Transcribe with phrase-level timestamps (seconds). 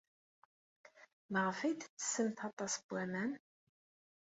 [1.31, 3.31] Maɣef ay tettessemt aṭas n waman?